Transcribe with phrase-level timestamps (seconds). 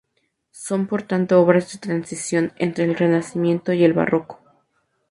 [0.65, 4.39] Son por tanto obras de transición entre el Renacimiento y el Barroco.